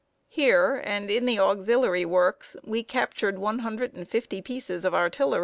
[0.29, 5.39] Here, and in the auxiliary works, we captured one hundred and fifty pieces of artillery.